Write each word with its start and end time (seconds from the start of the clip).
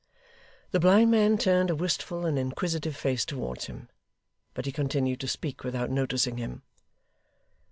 The 0.71 0.79
blind 0.79 1.11
man 1.11 1.37
turned 1.37 1.69
a 1.69 1.75
wistful 1.75 2.25
and 2.25 2.39
inquisitive 2.39 2.95
face 2.95 3.23
towards 3.23 3.65
him, 3.67 3.87
but 4.55 4.65
he 4.65 4.71
continued 4.71 5.19
to 5.19 5.27
speak, 5.27 5.63
without 5.63 5.91
noticing 5.91 6.37
him. 6.37 6.63